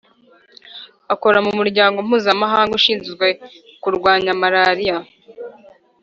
[1.13, 3.27] akore mu muryango mpuzamahanga ushinzwe
[3.81, 4.97] kurwanya malariya